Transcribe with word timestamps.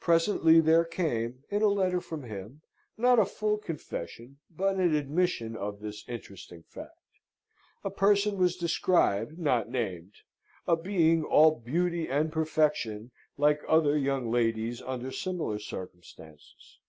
Presently 0.00 0.60
there 0.60 0.84
came, 0.84 1.44
in 1.48 1.62
a 1.62 1.68
letter 1.68 2.02
from 2.02 2.24
him, 2.24 2.60
not 2.98 3.18
a 3.18 3.24
full 3.24 3.56
confession 3.56 4.38
but 4.50 4.76
an 4.76 4.94
admission 4.94 5.56
of 5.56 5.80
this 5.80 6.06
interesting 6.06 6.62
fact. 6.64 6.92
A 7.84 7.88
person 7.90 8.36
was 8.36 8.54
described, 8.58 9.38
not 9.38 9.70
named 9.70 10.12
a 10.66 10.76
Being 10.76 11.24
all 11.24 11.52
beauty 11.58 12.06
and 12.06 12.30
perfection, 12.30 13.12
like 13.38 13.62
other 13.66 13.96
young 13.96 14.30
ladies 14.30 14.82
under 14.82 15.10
similar 15.10 15.58
circumstances. 15.58 16.80